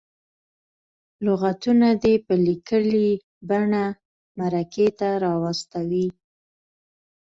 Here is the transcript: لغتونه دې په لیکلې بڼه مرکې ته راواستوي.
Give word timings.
لغتونه 1.25 1.87
دې 2.03 2.13
په 2.25 2.33
لیکلې 2.47 3.09
بڼه 3.49 3.85
مرکې 4.39 4.87
ته 4.99 5.09
راواستوي. 5.23 6.07